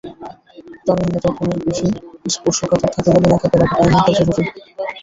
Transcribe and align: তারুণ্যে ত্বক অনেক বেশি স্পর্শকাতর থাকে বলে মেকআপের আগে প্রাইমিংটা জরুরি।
তারুণ্যে 0.85 1.19
ত্বক 1.23 1.35
অনেক 1.43 1.59
বেশি 1.67 1.87
স্পর্শকাতর 2.33 2.89
থাকে 2.95 3.09
বলে 3.09 3.27
মেকআপের 3.27 3.61
আগে 3.63 3.73
প্রাইমিংটা 3.73 4.11
জরুরি। 4.19 4.43